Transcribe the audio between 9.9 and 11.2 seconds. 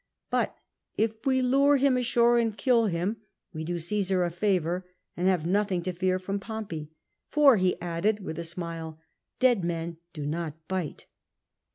do not bite."